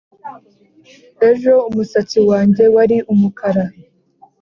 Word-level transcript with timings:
ejo 1.29 1.53
umusatsi 1.69 2.19
wanjye 2.29 2.63
wari 2.75 2.97
umukara. 3.13 3.63